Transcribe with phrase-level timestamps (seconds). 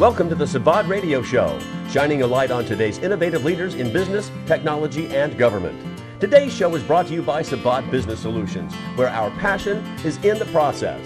[0.00, 4.32] Welcome to the Savad Radio Show, shining a light on today's innovative leaders in business,
[4.46, 5.78] technology, and government.
[6.18, 10.38] Today's show is brought to you by Savad Business Solutions, where our passion is in
[10.38, 11.04] the process.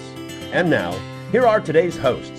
[0.53, 0.97] And now,
[1.33, 2.33] here are today's hosts.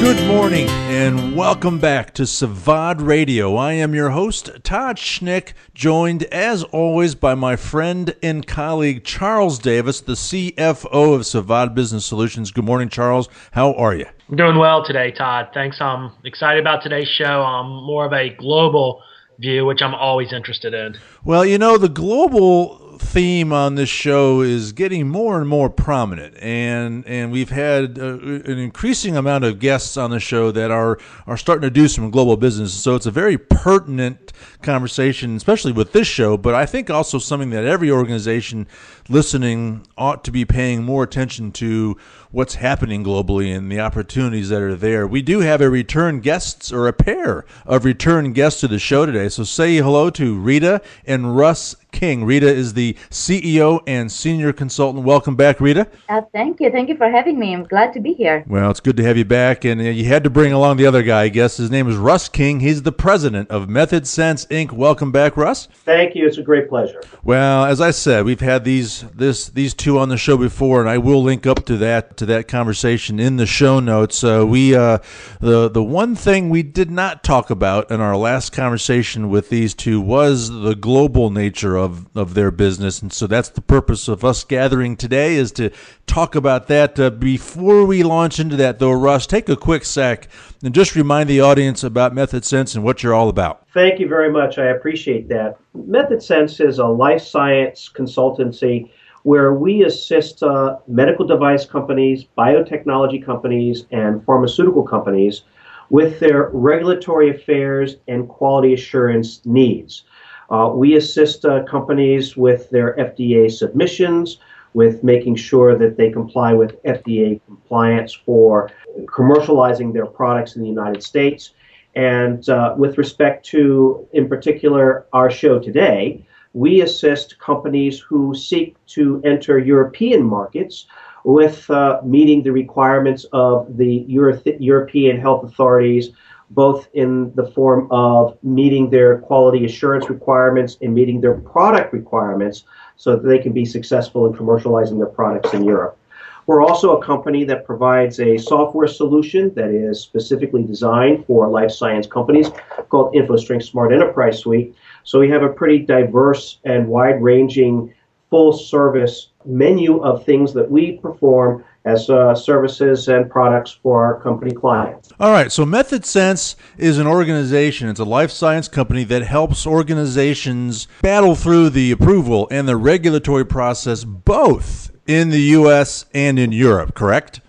[0.00, 3.54] Good morning and welcome back to Savad Radio.
[3.56, 9.58] I am your host, Todd Schnick, joined as always by my friend and colleague Charles
[9.58, 12.50] Davis, the CFO of Savad Business Solutions.
[12.50, 13.28] Good morning, Charles.
[13.52, 14.06] How are you?
[14.30, 15.50] I'm doing well today, Todd.
[15.52, 15.82] Thanks.
[15.82, 17.42] I'm excited about today's show.
[17.42, 19.02] I'm more of a global
[19.38, 20.96] view, which I'm always interested in.
[21.24, 26.36] Well, you know, the global theme on this show is getting more and more prominent,
[26.38, 30.98] and and we've had uh, an increasing amount of guests on the show that are
[31.26, 32.72] are starting to do some global business.
[32.74, 34.32] So it's a very pertinent
[34.62, 36.36] conversation, especially with this show.
[36.36, 38.68] But I think also something that every organization
[39.08, 41.96] listening ought to be paying more attention to
[42.32, 45.04] what's happening globally and the opportunities that are there.
[45.06, 49.04] We do have a return guests or a pair of return guests to the show
[49.04, 49.28] today.
[49.28, 52.24] So say hello to Rita and Russ King.
[52.24, 55.04] Rita is the CEO and senior consultant.
[55.04, 55.88] Welcome back, Rita.
[56.08, 56.70] Uh, thank you.
[56.70, 57.52] Thank you for having me.
[57.52, 58.44] I'm glad to be here.
[58.46, 59.64] Well, it's good to have you back.
[59.64, 61.56] And uh, you had to bring along the other guy, I guess.
[61.56, 62.60] His name is Russ King.
[62.60, 64.70] He's the president of Method Sense Inc.
[64.70, 65.66] Welcome back, Russ.
[65.84, 66.26] Thank you.
[66.26, 67.02] It's a great pleasure.
[67.24, 70.88] Well, as I said, we've had these this these two on the show before, and
[70.88, 74.22] I will link up to that to that conversation in the show notes.
[74.22, 74.98] Uh, we uh,
[75.40, 79.72] the the one thing we did not talk about in our last conversation with these
[79.72, 84.22] two was the global nature of of their business, and so that's the purpose of
[84.22, 85.70] us gathering today is to
[86.06, 87.00] talk about that.
[87.00, 90.28] Uh, before we launch into that, though, Russ, take a quick sec
[90.62, 93.66] and just remind the audience about Method Sense and what you're all about.
[93.72, 94.58] Thank you very much.
[94.58, 95.56] I appreciate that.
[95.72, 98.90] Method Sense is a life science consultancy
[99.22, 105.42] where we assist uh, medical device companies, biotechnology companies, and pharmaceutical companies
[105.90, 110.04] with their regulatory affairs and quality assurance needs.
[110.50, 114.38] Uh, we assist uh, companies with their FDA submissions,
[114.72, 118.70] with making sure that they comply with FDA compliance for
[119.06, 121.52] commercializing their products in the United States.
[121.94, 128.76] And uh, with respect to, in particular, our show today, we assist companies who seek
[128.86, 130.86] to enter European markets
[131.24, 136.10] with uh, meeting the requirements of the Euro- European health authorities,
[136.50, 142.64] both in the form of meeting their quality assurance requirements and meeting their product requirements
[142.96, 145.96] so that they can be successful in commercializing their products in Europe.
[146.46, 151.70] We're also a company that provides a software solution that is specifically designed for life
[151.70, 152.50] science companies
[152.88, 154.74] called InfoString Smart Enterprise Suite.
[155.04, 157.94] So we have a pretty diverse and wide ranging
[158.30, 164.20] full service menu of things that we perform as uh, services and products for our
[164.20, 165.10] company clients.
[165.18, 169.66] All right, so Method Sense is an organization, it's a life science company that helps
[169.66, 176.52] organizations battle through the approval and the regulatory process both in the US and in
[176.52, 177.40] Europe, correct?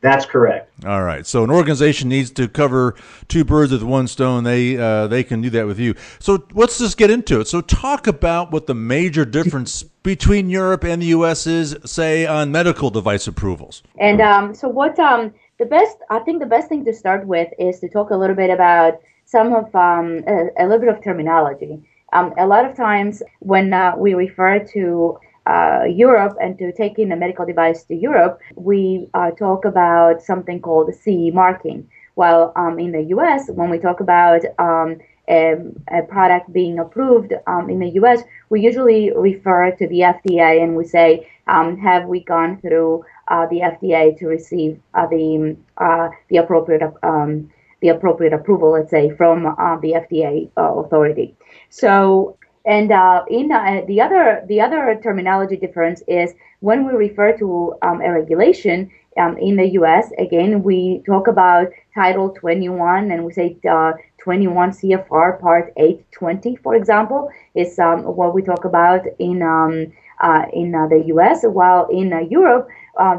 [0.00, 0.70] That's correct.
[0.86, 1.26] All right.
[1.26, 2.94] So an organization needs to cover
[3.26, 4.44] two birds with one stone.
[4.44, 5.94] They uh, they can do that with you.
[6.20, 7.48] So let's just get into it.
[7.48, 11.48] So talk about what the major difference between Europe and the U.S.
[11.48, 13.82] is, say, on medical device approvals.
[13.98, 17.48] And um, so what um, the best I think the best thing to start with
[17.58, 21.02] is to talk a little bit about some of um, a, a, little bit of
[21.02, 21.82] terminology.
[22.12, 26.98] Um, a lot of times when uh, we refer to uh, Europe and to take
[26.98, 31.88] in a medical device to Europe, we uh, talk about something called CE marking.
[32.14, 34.98] While um, in the US, when we talk about um,
[35.28, 35.54] a,
[35.90, 40.76] a, product being approved um, in the US, we usually refer to the FDA and
[40.76, 46.08] we say, um, have we gone through uh, the FDA to receive uh, the uh,
[46.28, 51.36] the appropriate um, the appropriate approval, let's say, from uh, the FDA authority.
[51.70, 52.37] So
[52.68, 57.74] and uh, in uh, the other the other terminology difference is when we refer to
[57.82, 60.12] um, a regulation um, in the U.S.
[60.18, 66.74] Again, we talk about Title 21, and we say uh, 21 CFR Part 820, for
[66.74, 69.90] example, is um, what we talk about in um,
[70.20, 71.44] uh, in uh, the U.S.
[71.44, 72.68] While in Europe,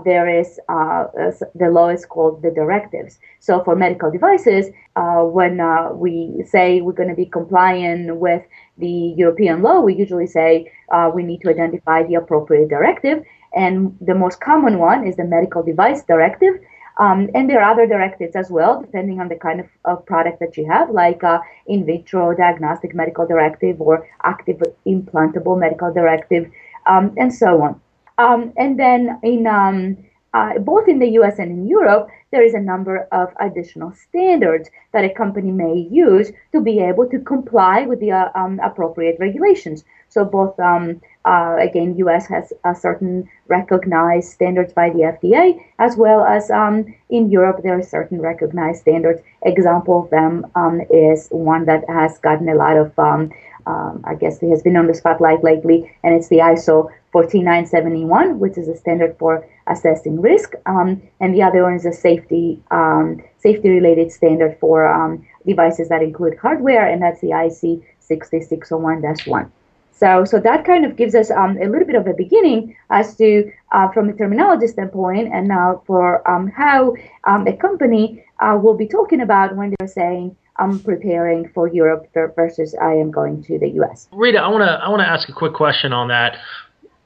[0.06, 3.18] there is the law is called the directives.
[3.40, 5.60] So for medical devices, when
[5.98, 8.44] we say we're going to be compliant with
[8.80, 13.24] the European law, we usually say uh, we need to identify the appropriate directive.
[13.54, 16.56] And the most common one is the medical device directive.
[17.00, 20.40] Um, and there are other directives as well, depending on the kind of, of product
[20.42, 26.52] that you have, like uh, in vitro diagnostic medical directive or active implantable medical directive,
[26.88, 27.80] um, and so on.
[28.18, 29.98] Um, and then in um,
[30.34, 34.70] uh, both in the US and in Europe, there is a number of additional standards
[34.92, 39.18] that a company may use to be able to comply with the uh, um, appropriate
[39.20, 39.84] regulations.
[40.10, 46.24] So both, um, uh, again, US has certain recognized standards by the FDA, as well
[46.24, 49.22] as um, in Europe, there are certain recognized standards.
[49.44, 53.32] Example of them um, is one that has gotten a lot of um,
[53.68, 58.40] um, I guess it has been on the spotlight lately, and it's the ISO 14971,
[58.40, 62.62] which is a standard for assessing risk, um, and the other one is a safety
[62.72, 69.50] um, safety related standard for um, devices that include hardware, and that's the IEC 60601-1.
[69.92, 73.18] So, so that kind of gives us um, a little bit of a beginning as
[73.18, 76.96] to, uh, from a terminology standpoint, and now for um, how
[77.26, 82.08] um, a company uh, will be talking about when they're saying, I'm preparing for Europe
[82.14, 84.08] versus I am going to the U.S.
[84.12, 86.38] Rita, I want to I want to ask a quick question on that.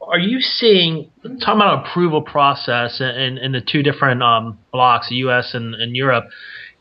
[0.07, 5.15] Are you seeing talking about approval process in, in the two different um, blocks, the
[5.15, 5.53] U.S.
[5.53, 6.25] and, and Europe?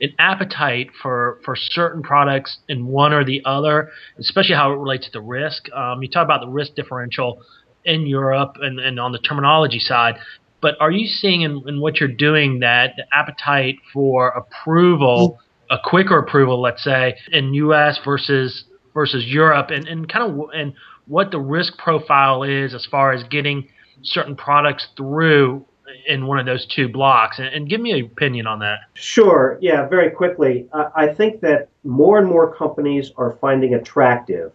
[0.00, 3.88] an appetite for for certain products in one or the other,
[4.18, 5.72] especially how it relates to risk.
[5.72, 7.40] Um, you talk about the risk differential
[7.84, 10.16] in Europe and, and on the terminology side,
[10.60, 15.38] but are you seeing in, in what you're doing that the appetite for approval,
[15.70, 17.98] a quicker approval, let's say, in U.S.
[18.04, 18.64] versus
[18.94, 20.74] versus Europe, and, and kind of and
[21.06, 23.68] what the risk profile is as far as getting
[24.02, 25.64] certain products through
[26.06, 27.38] in one of those two blocks.
[27.38, 28.80] And, and give me an opinion on that.
[28.94, 29.58] Sure.
[29.60, 30.66] Yeah very quickly.
[30.72, 34.52] Uh, i think that more and more companies are finding attractive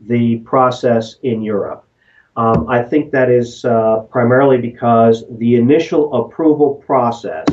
[0.00, 1.84] the process in europe.
[2.36, 7.46] Um, i think that is uh, primarily because the initial approval process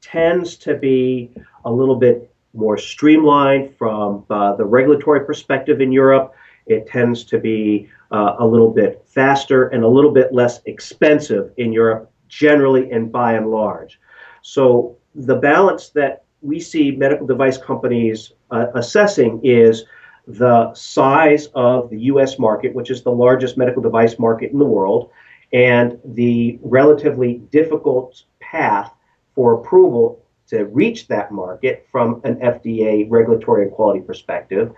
[0.00, 1.30] tends to be
[1.64, 6.34] a little bit more streamlined from uh, the regulatory perspective in europe
[6.66, 11.52] it tends to be uh, a little bit faster and a little bit less expensive
[11.56, 14.00] in Europe generally and by and large.
[14.42, 19.84] So the balance that we see medical device companies uh, assessing is
[20.26, 24.64] the size of the US market, which is the largest medical device market in the
[24.64, 25.10] world,
[25.52, 28.92] and the relatively difficult path
[29.34, 34.72] for approval to reach that market from an FDA regulatory and quality perspective,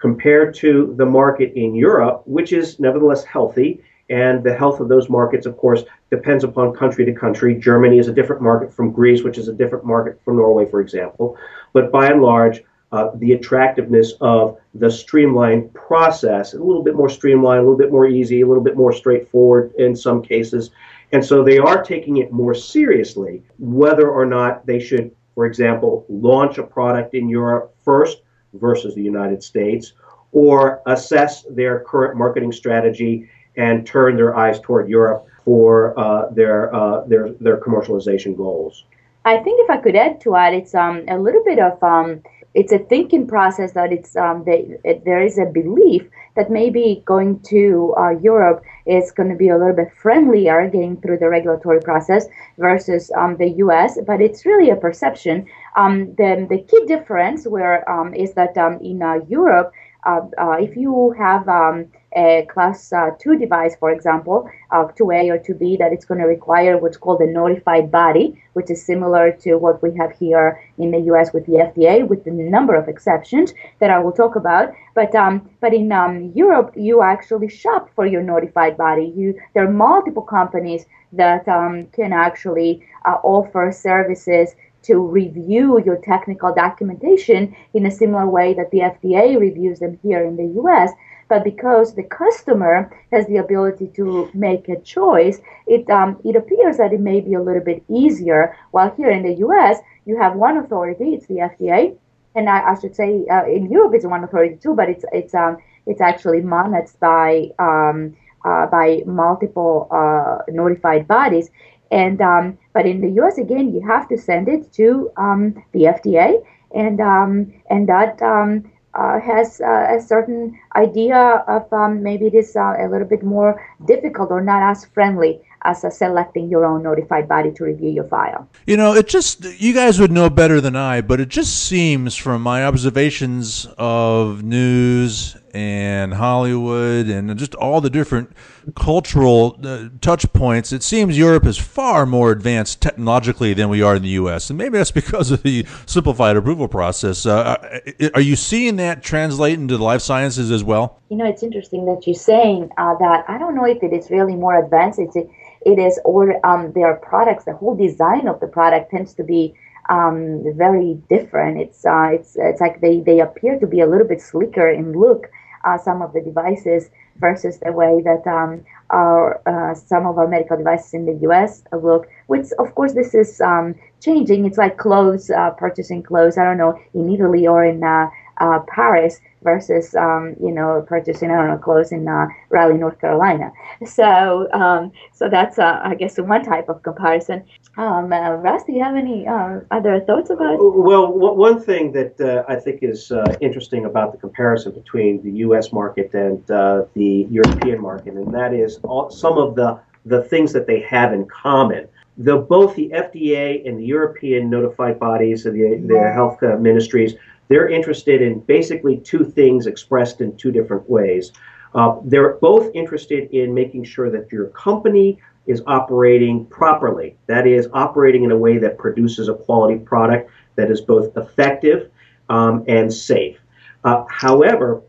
[0.00, 5.08] compared to the market in Europe, which is nevertheless healthy and the health of those
[5.08, 7.54] markets, of course, depends upon country to country.
[7.54, 10.80] Germany is a different market from Greece, which is a different market from Norway, for
[10.80, 11.36] example.
[11.72, 17.08] But by and large, uh, the attractiveness of the streamlined process, a little bit more
[17.08, 20.70] streamlined, a little bit more easy, a little bit more straightforward in some cases.
[21.12, 26.04] And so they are taking it more seriously, whether or not they should, for example,
[26.08, 28.22] launch a product in Europe first
[28.54, 29.92] versus the United States,
[30.32, 36.74] or assess their current marketing strategy and turn their eyes toward Europe for uh, their,
[36.74, 38.84] uh, their, their commercialization goals.
[39.24, 42.22] I think if I could add to it, it's um, a little bit of um,
[42.54, 47.38] it's a thinking process that it's um, it, there is a belief that maybe going
[47.40, 51.80] to uh, Europe is going to be a little bit friendlier getting through the regulatory
[51.80, 52.26] process
[52.58, 53.98] versus um, the U.S.
[54.06, 55.46] But it's really a perception.
[55.76, 59.72] Um, the the key difference where um, is that um, in uh, Europe
[60.04, 61.86] uh, uh, if you have um,
[62.16, 66.26] a class uh, 2 device, for example, uh, 2A or 2B, that it's going to
[66.26, 70.90] require what's called a notified body, which is similar to what we have here in
[70.90, 74.72] the US with the FDA, with a number of exceptions that I will talk about.
[74.94, 75.90] But um, but in
[76.34, 79.12] Europe, you actually shop for your notified body.
[79.14, 85.96] You there are multiple companies that um, can actually uh, offer services to review your
[85.96, 90.90] technical documentation in a similar way that the FDA reviews them here in the US.
[91.28, 96.76] But because the customer has the ability to make a choice, it, um, it appears
[96.78, 98.56] that it may be a little bit easier.
[98.72, 101.96] While here in the US, you have one authority, it's the FDA.
[102.34, 105.34] And I, I should say uh, in Europe, it's one authority too, but it's, it's,
[105.34, 111.50] um, it's actually managed by, um, uh, by multiple uh, notified bodies.
[111.92, 113.38] And um, but in the U.S.
[113.38, 118.70] again, you have to send it to um, the FDA, and um, and that um,
[118.94, 123.22] uh, has uh, a certain idea of um, maybe it is uh, a little bit
[123.22, 128.04] more difficult or not as friendly as selecting your own notified body to review your
[128.04, 128.48] file.
[128.66, 132.16] You know, it just, you guys would know better than I, but it just seems
[132.16, 138.32] from my observations of news and Hollywood and just all the different
[138.74, 143.96] cultural uh, touch points, it seems Europe is far more advanced technologically than we are
[143.96, 144.50] in the U.S.
[144.50, 147.26] And maybe that's because of the simplified approval process.
[147.26, 147.56] Uh,
[148.00, 151.00] uh are you seeing that translate into the life sciences as well?
[151.08, 153.24] You know, it's interesting that you're saying uh, that.
[153.28, 154.98] I don't know if it is really more advanced.
[154.98, 157.44] It's it is or um, their products.
[157.44, 159.54] The whole design of the product tends to be
[159.88, 161.60] um, very different.
[161.60, 164.92] It's uh, it's it's like they they appear to be a little bit sleeker in
[164.92, 165.30] look.
[165.64, 170.26] Uh, some of the devices versus the way that um, our uh, some of our
[170.26, 171.62] medical devices in the U.S.
[171.72, 172.08] look.
[172.26, 174.46] Which of course this is um, changing.
[174.46, 176.38] It's like clothes, uh, purchasing clothes.
[176.38, 181.30] I don't know in Italy or in uh, uh, Paris versus um, you know purchasing
[181.30, 183.52] I don't know clothes in uh, Raleigh, North Carolina.
[183.86, 187.44] So um, so that's uh, I guess one type of comparison.
[187.76, 190.54] Um, uh, Russ, do you have any uh, other thoughts about?
[190.54, 190.58] It?
[190.60, 195.32] Well, one thing that uh, I think is uh, interesting about the comparison between the
[195.46, 195.72] U.S.
[195.72, 200.66] market and the European market, and that is all, some of the the things that
[200.66, 201.86] they have in common.
[202.18, 207.14] The, both the FDA and the European notified bodies, the, the health ministries,
[207.50, 211.32] they're interested in basically two things expressed in two different ways.
[211.74, 217.16] Uh, they're both interested in making sure that your company is operating properly.
[217.26, 221.90] That is, operating in a way that produces a quality product that is both effective
[222.28, 223.38] um, and safe.
[223.82, 224.82] Uh, however,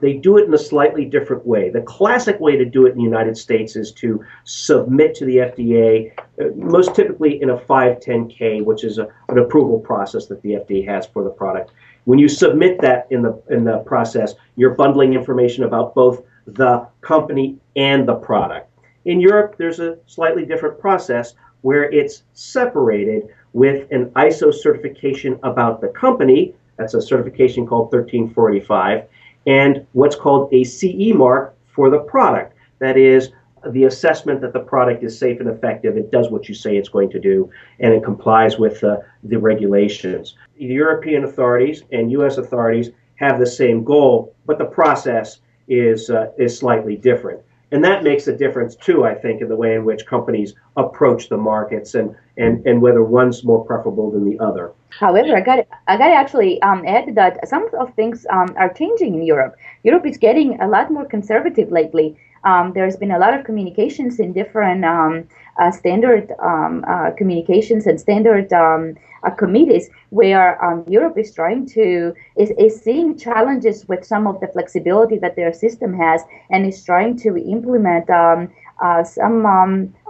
[0.00, 1.70] they do it in a slightly different way.
[1.70, 5.36] The classic way to do it in the United States is to submit to the
[5.36, 10.50] FDA, uh, most typically in a 510K, which is a, an approval process that the
[10.50, 11.70] FDA has for the product.
[12.04, 16.86] When you submit that in the in the process, you're bundling information about both the
[17.00, 18.70] company and the product.
[19.04, 25.80] In Europe, there's a slightly different process where it's separated with an ISO certification about
[25.80, 26.54] the company.
[26.76, 29.04] That's a certification called 1345,
[29.46, 32.54] and what's called a CE mark for the product.
[32.80, 33.30] That is
[33.70, 36.88] the assessment that the product is safe and effective, it does what you say it's
[36.88, 40.36] going to do, and it complies with uh, the regulations.
[40.56, 42.38] The European authorities and U.S.
[42.38, 47.40] authorities have the same goal, but the process is uh, is slightly different.
[47.74, 51.28] And that makes a difference too, I think, in the way in which companies approach
[51.28, 54.72] the markets and, and, and whether one's more preferable than the other.
[54.90, 58.72] However, I got I got to actually um, add that some of things um, are
[58.72, 59.56] changing in Europe.
[59.82, 62.16] Europe is getting a lot more conservative lately.
[62.44, 65.26] Um, there's been a lot of communications in different um,
[65.58, 71.66] uh, standard um, uh, communications and standard um, uh, committees where um, Europe is trying
[71.66, 76.66] to is, is seeing challenges with some of the flexibility that their system has and
[76.66, 78.50] is trying to implement um,
[78.82, 79.46] uh, some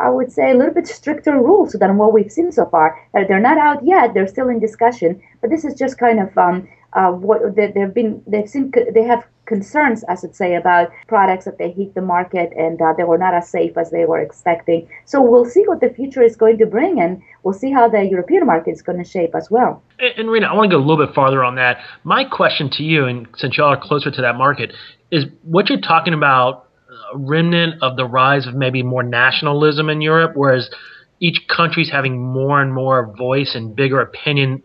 [0.01, 2.99] I would say a little bit stricter rules than what we've seen so far.
[3.13, 5.23] they're not out yet; they're still in discussion.
[5.41, 6.37] But this is just kind of
[6.95, 11.45] uh, what they, they've been they've seen they have concerns, I should say, about products
[11.45, 14.21] that they hit the market and uh, they were not as safe as they were
[14.21, 14.89] expecting.
[15.05, 18.03] So we'll see what the future is going to bring, and we'll see how the
[18.05, 19.83] European market is going to shape as well.
[19.99, 21.79] And, and Rena, I want to go a little bit farther on that.
[22.05, 24.73] My question to you, and since y'all are closer to that market,
[25.11, 26.69] is what you're talking about
[27.13, 30.71] a remnant of the rise of maybe more nationalism in Europe, whereas
[31.21, 34.63] each country's having more and more voice and bigger opinion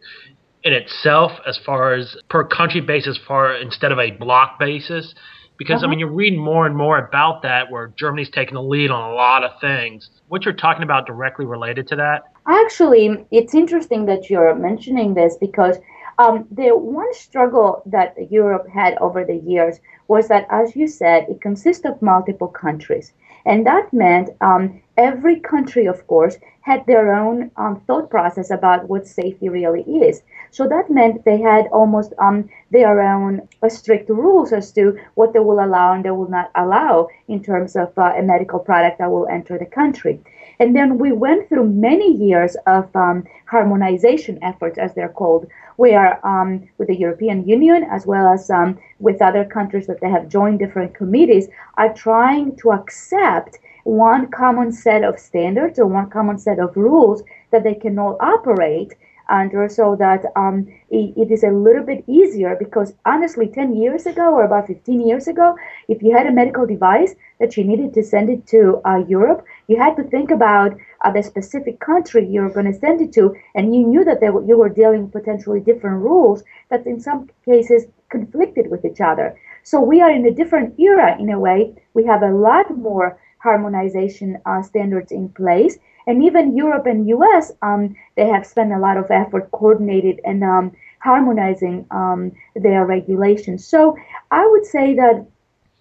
[0.63, 5.13] in itself as far as per country basis far instead of a block basis
[5.57, 5.87] because uh-huh.
[5.87, 9.11] I mean you're reading more and more about that where Germany's taking the lead on
[9.11, 10.09] a lot of things.
[10.27, 12.23] What you're talking about directly related to that?
[12.47, 15.77] Actually, it's interesting that you're mentioning this because
[16.17, 21.25] um, the one struggle that Europe had over the years was that, as you said,
[21.29, 23.13] it consists of multiple countries.
[23.45, 28.87] And that meant um, every country, of course, had their own um, thought process about
[28.89, 30.21] what safety really is.
[30.51, 35.33] So that meant they had almost um, their own uh, strict rules as to what
[35.33, 38.97] they will allow and they will not allow in terms of uh, a medical product
[38.99, 40.19] that will enter the country.
[40.59, 45.47] And then we went through many years of um, harmonization efforts, as they're called,
[45.79, 50.09] where um, with the European Union as well as um, with other countries that they
[50.09, 56.09] have joined different committees are trying to accept one common set of standards or one
[56.09, 58.93] common set of rules that they can all operate
[59.29, 64.05] under so that um, it, it is a little bit easier because honestly 10 years
[64.05, 65.55] ago or about 15 years ago
[65.87, 69.45] if you had a medical device that you needed to send it to uh, europe
[69.67, 73.35] you had to think about uh, the specific country you're going to send it to
[73.55, 77.85] and you knew that were, you were dealing potentially different rules that in some cases
[78.09, 79.37] conflicted with each other.
[79.63, 81.73] So we are in a different era in a way.
[81.93, 85.77] We have a lot more harmonization uh, standards in place.
[86.07, 90.43] And even Europe and US, um, they have spent a lot of effort coordinated and
[90.43, 93.65] um, harmonizing um, their regulations.
[93.65, 93.95] So
[94.31, 95.25] I would say that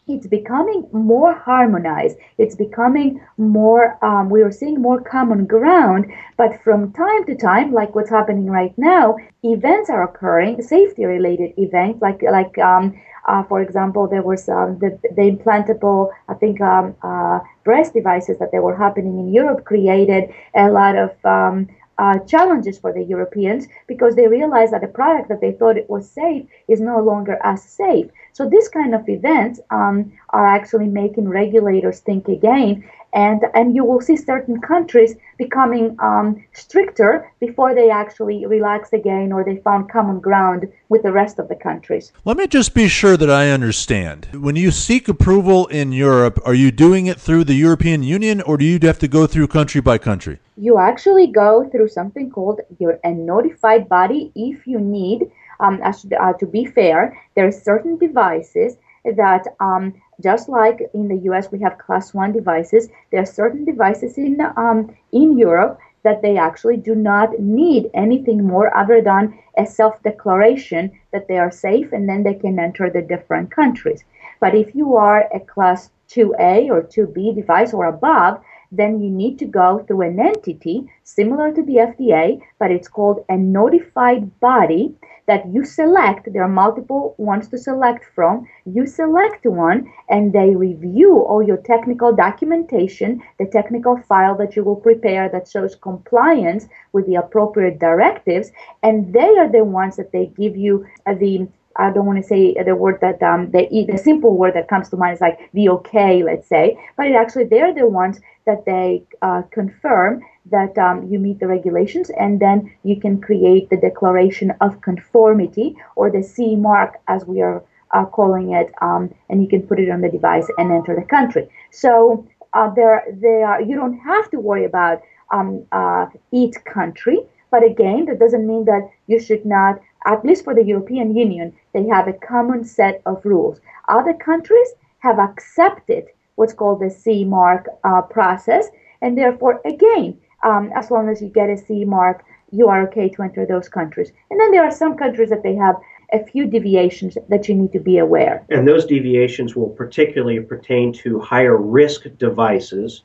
[0.09, 2.17] it's becoming more harmonized.
[2.39, 6.07] It's becoming more, um, we are seeing more common ground.
[6.37, 11.53] But from time to time, like what's happening right now, events are occurring, safety related
[11.59, 16.61] events, like, like, um, uh, for example, there was um, the, the implantable, I think,
[16.61, 21.69] um, uh, breast devices that they were happening in Europe created a lot of um,
[21.99, 25.91] uh, challenges for the Europeans because they realized that the product that they thought it
[25.91, 28.07] was safe is no longer as safe.
[28.33, 33.85] So these kind of events um, are actually making regulators think again, and and you
[33.85, 39.91] will see certain countries becoming um, stricter before they actually relax again or they found
[39.91, 42.13] common ground with the rest of the countries.
[42.25, 44.29] Let me just be sure that I understand.
[44.33, 48.57] When you seek approval in Europe, are you doing it through the European Union or
[48.57, 50.39] do you have to go through country by country?
[50.57, 56.33] You actually go through something called your a notified body if you need um, uh,
[56.35, 61.61] to be fair, there are certain devices that um, just like in the US we
[61.61, 66.77] have class one devices, there are certain devices in um, in Europe that they actually
[66.77, 72.23] do not need anything more other than a self-declaration that they are safe and then
[72.23, 74.05] they can enter the different countries.
[74.41, 79.39] But if you are a class 2A or 2B device or above, then you need
[79.39, 84.95] to go through an entity similar to the FDA, but it's called a notified body
[85.27, 86.33] that you select.
[86.33, 88.47] There are multiple ones to select from.
[88.65, 94.65] You select one and they review all your technical documentation, the technical file that you
[94.65, 98.51] will prepare that shows compliance with the appropriate directives.
[98.83, 101.47] And they are the ones that they give you the
[101.79, 104.89] I don't want to say the word that um, the, the simple word that comes
[104.91, 108.65] to mind is like the okay, let's say, but it actually they're the ones that
[108.65, 113.77] they uh, confirm that um, you meet the regulations, and then you can create the
[113.77, 117.63] declaration of conformity or the CE mark as we are
[117.95, 121.07] uh, calling it, um, and you can put it on the device and enter the
[121.07, 121.49] country.
[121.71, 127.19] So uh, there, there, you don't have to worry about um, uh, each country.
[127.51, 131.53] But again, that doesn't mean that you should not at least for the European Union,
[131.73, 133.61] they have a common set of rules.
[133.89, 134.69] Other countries
[135.01, 138.69] have accepted what's called the CE mark uh, process,
[139.03, 143.09] and therefore, again, um, as long as you get a CE mark, you are okay
[143.09, 144.13] to enter those countries.
[144.31, 145.77] And then there are some countries that they have
[146.13, 148.45] a few deviations that you need to be aware.
[148.49, 153.03] And those deviations will particularly pertain to higher risk devices.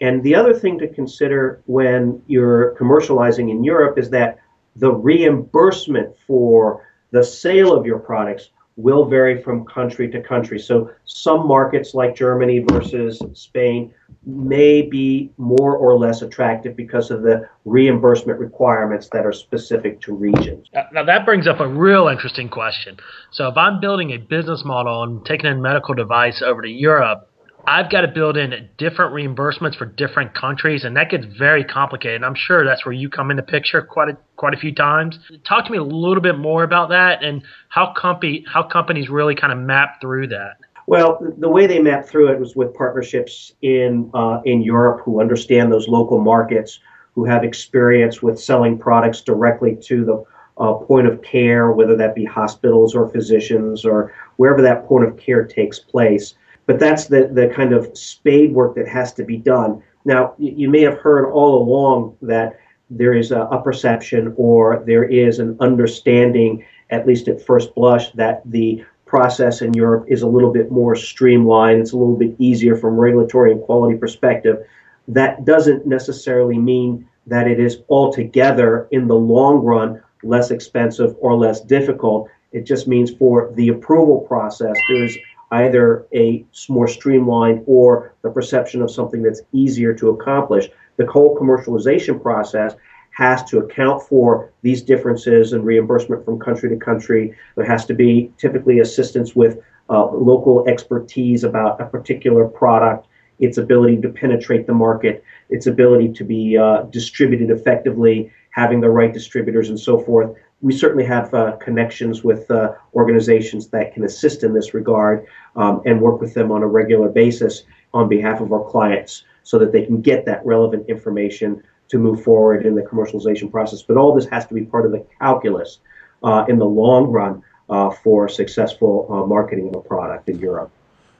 [0.00, 4.39] And the other thing to consider when you're commercializing in Europe is that
[4.76, 10.58] the reimbursement for the sale of your products will vary from country to country.
[10.58, 13.92] So some markets like Germany versus Spain
[14.24, 20.14] may be more or less attractive because of the reimbursement requirements that are specific to
[20.14, 20.68] regions.
[20.92, 22.98] Now that brings up a real interesting question.
[23.30, 27.29] So if I'm building a business model and taking a medical device over to Europe,
[27.66, 32.22] I've got to build in different reimbursements for different countries, and that gets very complicated.
[32.22, 35.18] I'm sure that's where you come into picture quite a quite a few times.
[35.44, 39.34] Talk to me a little bit more about that and how company how companies really
[39.34, 40.56] kind of map through that.
[40.86, 45.20] Well, the way they map through it was with partnerships in uh, in Europe who
[45.20, 46.80] understand those local markets,
[47.14, 50.24] who have experience with selling products directly to the
[50.58, 55.16] uh, point of care, whether that be hospitals or physicians or wherever that point of
[55.16, 56.34] care takes place
[56.70, 59.82] but that's the, the kind of spade work that has to be done.
[60.04, 65.02] Now, you may have heard all along that there is a, a perception or there
[65.02, 70.28] is an understanding, at least at first blush, that the process in Europe is a
[70.28, 71.80] little bit more streamlined.
[71.80, 74.64] It's a little bit easier from regulatory and quality perspective.
[75.08, 81.36] That doesn't necessarily mean that it is altogether in the long run less expensive or
[81.36, 82.28] less difficult.
[82.52, 85.18] It just means for the approval process, there's
[85.52, 90.68] either a more streamlined or the perception of something that's easier to accomplish.
[90.96, 92.74] The whole commercialization process
[93.12, 97.34] has to account for these differences in reimbursement from country to country.
[97.56, 99.58] There has to be typically assistance with
[99.88, 103.08] uh, local expertise about a particular product,
[103.40, 108.88] its ability to penetrate the market, its ability to be uh, distributed effectively, having the
[108.88, 114.04] right distributors, and so forth we certainly have uh, connections with uh, organizations that can
[114.04, 118.40] assist in this regard um, and work with them on a regular basis on behalf
[118.40, 122.74] of our clients so that they can get that relevant information to move forward in
[122.74, 123.82] the commercialization process.
[123.82, 125.78] But all this has to be part of the calculus
[126.22, 130.70] uh, in the long run uh, for successful uh, marketing of a product in Europe.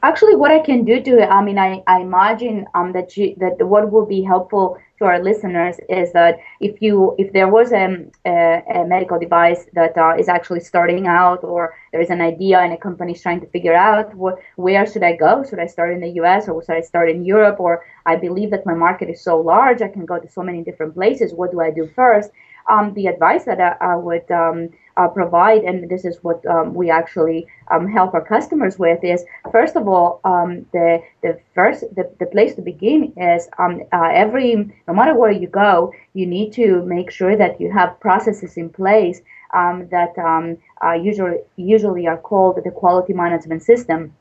[0.02, 3.34] Actually, what I can do to, it I mean, I, I imagine um, that you,
[3.38, 7.72] that what will be helpful to our listeners is that if you if there was
[7.72, 12.22] a, a, a medical device that uh, is actually starting out, or there is an
[12.22, 15.44] idea and a company is trying to figure out what, where should I go?
[15.44, 16.48] Should I start in the U.S.
[16.48, 17.60] or should I start in Europe?
[17.60, 20.62] Or I believe that my market is so large, I can go to so many
[20.62, 21.34] different places.
[21.34, 22.30] What do I do first?
[22.70, 26.74] Um, the advice that I, I would um, uh, provide, and this is what um,
[26.74, 31.84] we actually um, help our customers with, is first of all, um, the the first
[31.96, 34.50] the, the place to begin is um, uh, every
[34.88, 38.68] no matter where you go, you need to make sure that you have processes in
[38.68, 39.22] place
[39.54, 44.14] um, that um, uh, usually usually are called the quality management system.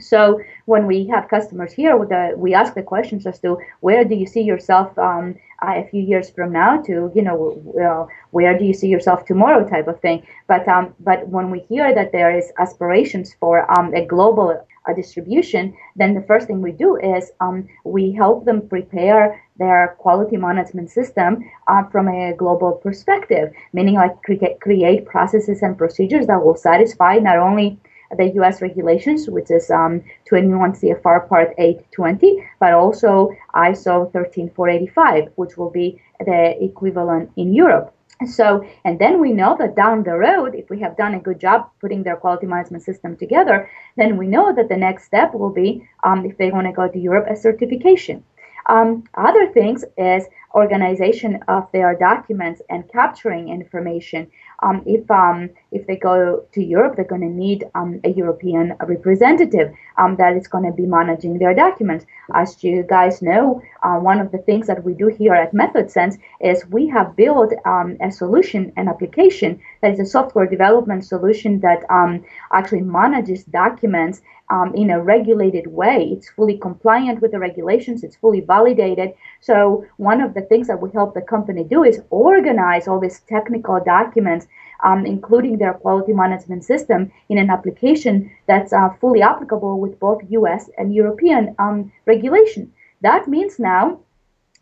[0.00, 4.14] So when we have customers here, the, we ask the questions as to where do
[4.14, 8.74] you see yourself um, a few years from now to you know where do you
[8.74, 10.26] see yourself tomorrow type of thing.
[10.48, 14.92] But um, but when we hear that there is aspirations for um, a global uh,
[14.94, 20.36] distribution, then the first thing we do is um, we help them prepare their quality
[20.36, 26.44] management system uh, from a global perspective, meaning like cre- create processes and procedures that
[26.44, 27.78] will satisfy not only
[28.16, 35.56] the US regulations, which is um, 21 CFR Part 820, but also ISO 13485, which
[35.56, 37.94] will be the equivalent in Europe.
[38.26, 41.40] So, and then we know that down the road, if we have done a good
[41.40, 45.50] job putting their quality management system together, then we know that the next step will
[45.50, 48.22] be, um, if they want to go to Europe, a certification.
[48.66, 54.30] Um, other things is organization of their documents and capturing information.
[54.62, 58.74] Um, if um, if they go to Europe, they're going to need um, a European
[58.80, 62.06] representative um, that is going to be managing their documents.
[62.34, 66.18] As you guys know, uh, one of the things that we do here at MethodSense
[66.40, 71.60] is we have built um, a solution, an application that is a software development solution
[71.60, 74.22] that um, actually manages documents
[74.52, 76.10] um, in a regulated way.
[76.14, 79.14] It's fully compliant with the regulations, it's fully validated.
[79.40, 83.20] So, one of the things that we help the company do is organize all these
[83.20, 84.46] technical documents,
[84.84, 90.20] um, including their quality management system, in an application that's uh, fully applicable with both
[90.28, 92.70] US and European um, regulation.
[93.00, 94.00] That means now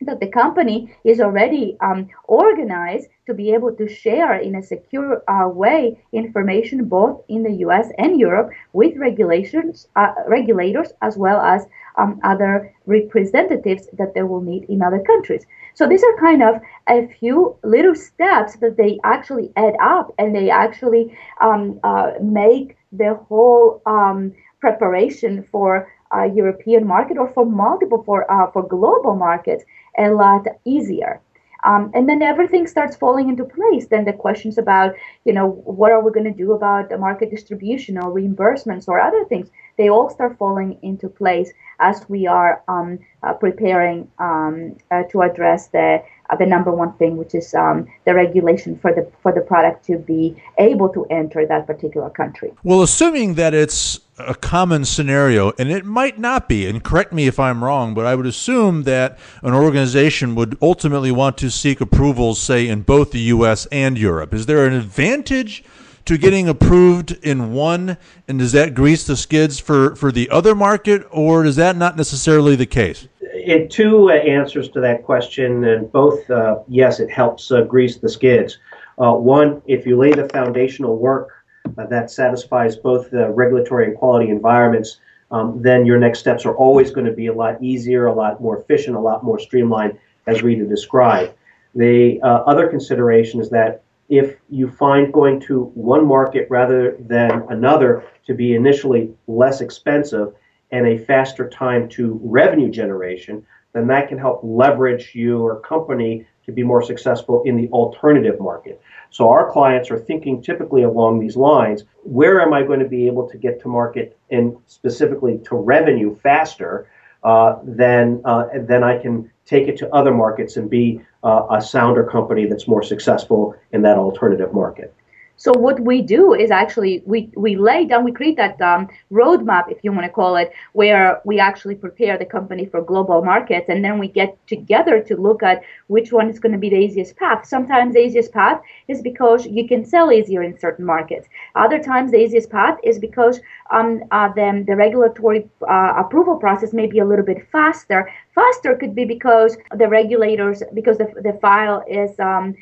[0.03, 5.23] that the company is already um, organized to be able to share in a secure
[5.29, 7.89] uh, way information both in the U.S.
[7.99, 11.67] and Europe with regulations, uh, regulators, as well as
[11.99, 15.45] um, other representatives that they will need in other countries.
[15.75, 20.35] So these are kind of a few little steps that they actually add up and
[20.35, 27.47] they actually um, uh, make the whole um, preparation for a European market or for
[27.47, 29.65] multiple for uh, for global markets
[29.99, 31.21] a lot easier.
[31.63, 33.87] Um, and then everything starts falling into place.
[33.87, 37.31] Then the questions about, you know, what are we going to do about the market
[37.31, 42.63] distribution or reimbursements or other things, they all start falling into place as we are
[42.69, 47.55] um, uh, preparing um, uh, to address the uh, the number one thing, which is
[47.55, 52.11] um, the regulation for the for the product to be able to enter that particular
[52.11, 52.53] country.
[52.63, 57.27] Well, assuming that it's a common scenario, and it might not be, and correct me
[57.27, 61.81] if I'm wrong, but I would assume that an organization would ultimately want to seek
[61.81, 63.67] approvals, say, in both the U.S.
[63.73, 64.35] and Europe.
[64.35, 65.65] Is there an advantage
[66.05, 67.97] to getting approved in one,
[68.29, 71.97] and does that grease the skids for, for the other market, or is that not
[71.97, 73.09] necessarily the case?
[73.47, 77.97] It, two uh, answers to that question, and both, uh, yes, it helps uh, grease
[77.97, 78.59] the skids.
[78.99, 81.31] Uh, one, if you lay the foundational work
[81.79, 85.01] uh, that satisfies both the regulatory and quality environments,
[85.31, 88.41] um, then your next steps are always going to be a lot easier, a lot
[88.41, 91.33] more efficient, a lot more streamlined, as Rita described.
[91.75, 98.05] The other consideration is that if you find going to one market rather than another
[98.27, 100.35] to be initially less expensive
[100.73, 106.53] and a faster time to revenue generation, then that can help leverage your company to
[106.53, 108.81] be more successful in the alternative market.
[109.11, 111.85] So our clients are thinking typically along these lines.
[112.03, 116.15] Where am I going to be able to get to market and specifically to revenue
[116.17, 116.89] faster?
[117.23, 121.61] Uh, then, uh, then I can take it to other markets and be uh, a
[121.61, 124.95] sounder company that's more successful in that alternative market.
[125.41, 129.73] So what we do is actually we, we lay down, we create that um, roadmap,
[129.73, 133.71] if you want to call it, where we actually prepare the company for global markets,
[133.71, 136.77] and then we get together to look at which one is going to be the
[136.77, 137.47] easiest path.
[137.47, 141.27] Sometimes the easiest path is because you can sell easier in certain markets.
[141.55, 146.75] Other times the easiest path is because um, uh, the, the regulatory uh, approval process
[146.75, 148.13] may be a little bit faster.
[148.35, 152.55] Faster could be because the regulators, because the, the file is um,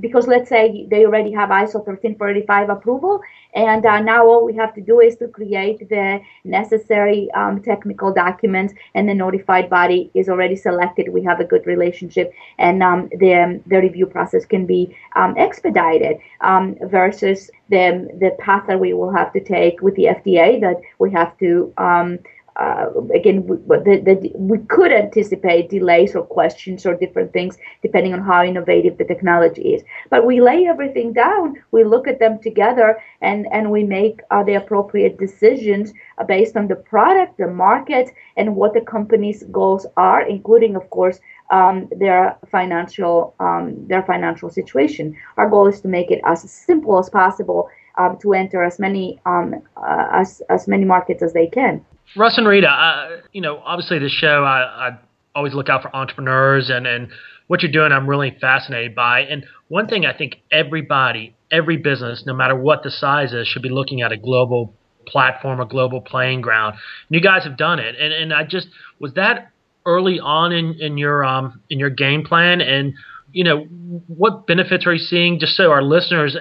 [0.00, 3.20] because let's say they already have ISO 13485 approval,
[3.54, 8.12] and uh, now all we have to do is to create the necessary um, technical
[8.12, 11.08] documents, and the notified body is already selected.
[11.08, 16.18] We have a good relationship, and um, the the review process can be um, expedited
[16.40, 20.80] um, versus the the path that we will have to take with the FDA that
[20.98, 22.18] we have to um,
[22.58, 28.12] uh, again, we, the, the, we could anticipate delays or questions or different things depending
[28.12, 29.82] on how innovative the technology is.
[30.10, 34.42] But we lay everything down, we look at them together, and, and we make uh,
[34.42, 35.92] the appropriate decisions
[36.26, 41.20] based on the product, the market, and what the company's goals are, including, of course,
[41.50, 45.16] um, their financial um, their financial situation.
[45.36, 49.20] Our goal is to make it as simple as possible um, to enter as many
[49.24, 51.84] um, uh, as as many markets as they can.
[52.16, 54.98] Russ and Rita, uh, you know, obviously the show, I, I
[55.34, 57.08] always look out for entrepreneurs and, and
[57.46, 59.20] what you're doing, I'm really fascinated by.
[59.20, 63.62] And one thing I think everybody, every business, no matter what the size is, should
[63.62, 64.74] be looking at a global
[65.06, 66.76] platform, a global playing ground.
[67.08, 67.94] And you guys have done it.
[67.98, 68.68] And, and I just,
[68.98, 69.50] was that
[69.86, 72.60] early on in, in your, um, in your game plan?
[72.60, 72.94] And,
[73.32, 73.64] you know,
[74.08, 76.36] what benefits are you seeing just so our listeners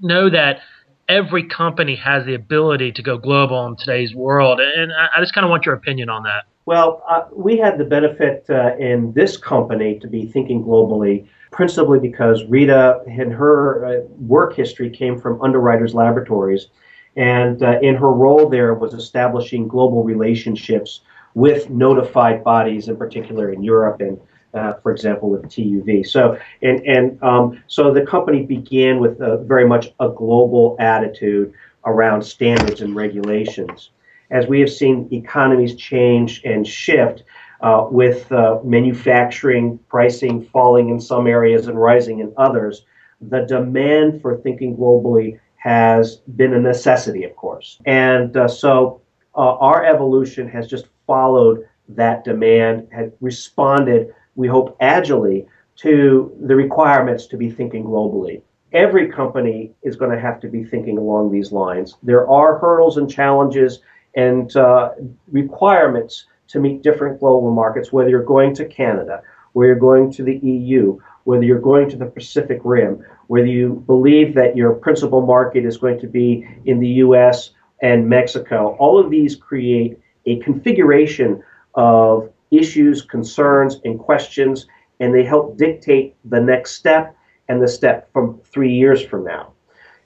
[0.00, 0.60] know that–
[1.08, 4.60] every company has the ability to go global in today's world.
[4.60, 6.44] And I, just kind of want your opinion on that.
[6.64, 12.00] Well, uh, we had the benefit uh, in this company to be thinking globally, principally
[12.00, 16.66] because Rita and her uh, work history came from Underwriters Laboratories.
[17.16, 21.00] And uh, in her role there was establishing global relationships
[21.34, 24.18] with notified bodies, in particular in Europe and
[24.56, 26.06] uh, for example, with TÜV.
[26.06, 31.52] So, and, and um, so the company began with a, very much a global attitude
[31.84, 33.90] around standards and regulations.
[34.30, 37.22] As we have seen economies change and shift,
[37.60, 42.84] uh, with uh, manufacturing pricing falling in some areas and rising in others,
[43.20, 47.78] the demand for thinking globally has been a necessity, of course.
[47.86, 49.00] And uh, so
[49.34, 55.46] uh, our evolution has just followed that demand, had responded we hope, agilely
[55.76, 58.42] to the requirements to be thinking globally.
[58.72, 61.96] Every company is going to have to be thinking along these lines.
[62.02, 63.80] There are hurdles and challenges
[64.14, 64.90] and uh,
[65.30, 69.22] requirements to meet different global markets, whether you're going to Canada,
[69.52, 73.82] whether you're going to the EU, whether you're going to the Pacific Rim, whether you
[73.86, 77.50] believe that your principal market is going to be in the US
[77.82, 78.76] and Mexico.
[78.78, 81.42] All of these create a configuration
[81.74, 84.66] of issues, concerns, and questions,
[85.00, 87.16] and they help dictate the next step
[87.48, 89.52] and the step from three years from now.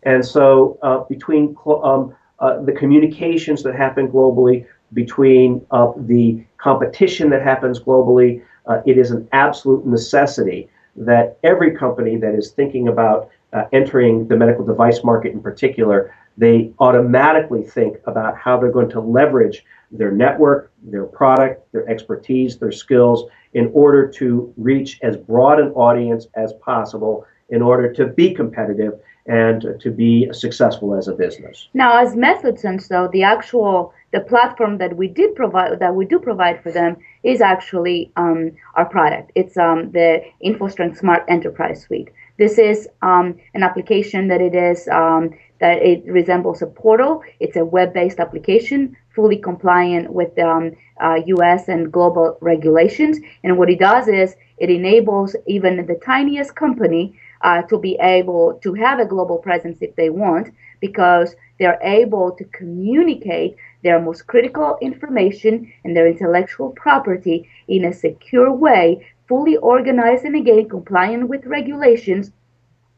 [0.03, 7.31] And so, uh, between um, uh, the communications that happen globally, between uh, the competition
[7.31, 12.89] that happens globally, uh, it is an absolute necessity that every company that is thinking
[12.89, 18.73] about uh, entering the medical device market in particular, they automatically think about how they're
[18.73, 24.99] going to leverage their network, their product, their expertise, their skills in order to reach
[25.03, 28.93] as broad an audience as possible in order to be competitive
[29.27, 31.69] and to be successful as a business.
[31.75, 36.19] Now, as MethodSense, though, the actual the platform that we did provide that we do
[36.19, 39.31] provide for them is actually um, our product.
[39.37, 42.11] It's um, the InfoStrength Smart Enterprise Suite.
[42.39, 47.23] This is um, an application that it is um, that it resembles a portal.
[47.39, 51.69] It's a web-based application fully compliant with um, uh, U.S.
[51.69, 53.19] and global regulations.
[53.43, 58.61] And what it does is it enables even the tiniest company uh, to be able
[58.63, 64.27] to have a global presence if they want, because they're able to communicate their most
[64.27, 71.29] critical information and their intellectual property in a secure way, fully organized and again compliant
[71.29, 72.31] with regulations,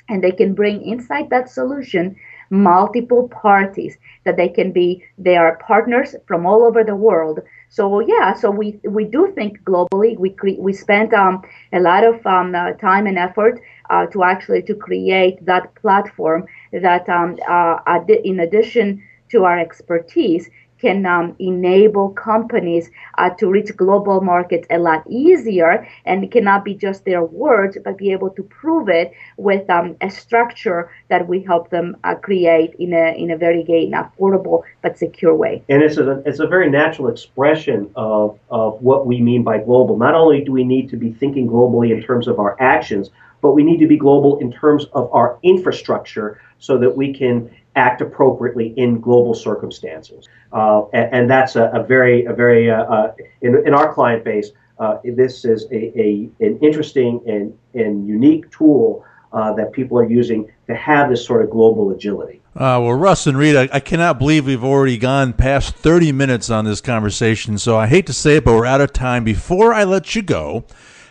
[0.09, 2.17] and they can bring inside that solution
[2.53, 7.41] multiple parties that they can be they are partners from all over the world.
[7.71, 12.05] So yeah so we we do think globally we cre- we spent um, a lot
[12.05, 17.39] of um, uh, time and effort uh, to actually to create that platform that um,
[17.49, 17.79] uh,
[18.25, 20.51] in addition to our expertise
[20.83, 26.65] can um, enable companies uh, to reach global markets a lot easier and it cannot
[26.65, 31.27] be just their words but be able to prove it with um, a structure that
[31.29, 35.63] we help them uh, create in a in a very again affordable but secure way.
[35.69, 39.97] And it's a it's a very natural expression of of what we mean by global.
[39.97, 43.11] Not only do we need to be thinking globally in terms of our actions
[43.43, 47.51] but we need to be global in terms of our infrastructure so that we can
[47.77, 50.29] act appropriately in global circumstances.
[50.53, 54.25] Uh, and, and, that's a, a very, a very uh, uh, in, in our client
[54.25, 59.99] base, uh, this is a, a, an interesting and, and unique tool uh, that people
[59.99, 62.41] are using to have this sort of global agility.
[62.55, 66.67] Uh, well, Russ and Rita, I cannot believe we've already gone past 30 minutes on
[66.67, 69.25] this conversation, so I hate to say it, but we're out of time.
[69.25, 70.65] Before I let you go,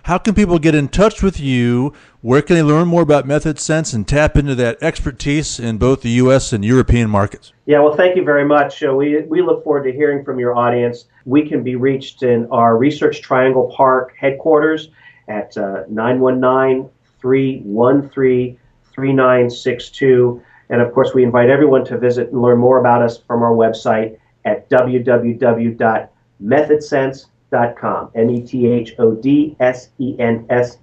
[0.03, 1.93] how can people get in touch with you?
[2.21, 6.01] Where can they learn more about Method Sense and tap into that expertise in both
[6.01, 6.53] the U.S.
[6.53, 7.53] and European markets?
[7.65, 8.83] Yeah, well, thank you very much.
[8.83, 11.05] Uh, we, we look forward to hearing from your audience.
[11.25, 14.89] We can be reached in our Research Triangle Park headquarters
[15.27, 16.89] at uh, 919
[17.21, 18.57] 313
[18.93, 20.43] 3962.
[20.69, 23.53] And of course, we invite everyone to visit and learn more about us from our
[23.53, 27.30] website at www.methodsense.com.
[27.53, 30.77] M E T H O D S E N S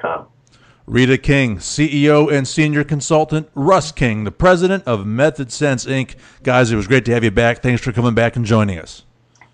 [0.00, 0.26] com.
[0.86, 6.16] Rita King, CEO and Senior Consultant, Russ King, the President of Method Sense Inc.
[6.42, 7.62] Guys, it was great to have you back.
[7.62, 9.04] Thanks for coming back and joining us.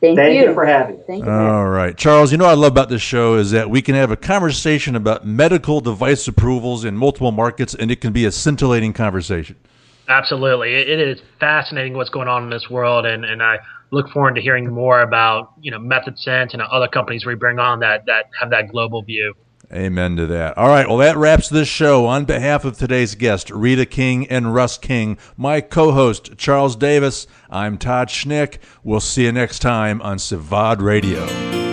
[0.00, 0.48] Thank, Thank you.
[0.48, 1.02] you for having me.
[1.06, 1.30] Thank you.
[1.30, 1.96] All right.
[1.96, 4.16] Charles, you know what I love about this show is that we can have a
[4.16, 9.56] conversation about medical device approvals in multiple markets, and it can be a scintillating conversation.
[10.08, 13.58] Absolutely, it, it is fascinating what's going on in this world, and, and I
[13.90, 17.80] look forward to hearing more about you know Methodsense and other companies we bring on
[17.80, 19.34] that that have that global view.
[19.72, 20.56] Amen to that.
[20.56, 20.86] All right.
[20.86, 22.06] Well, that wraps this show.
[22.06, 27.26] On behalf of today's guest, Rita King and Russ King, my co host, Charles Davis,
[27.50, 28.58] I'm Todd Schnick.
[28.84, 31.65] We'll see you next time on Civad Radio.